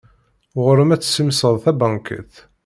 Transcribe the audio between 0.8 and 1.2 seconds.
ad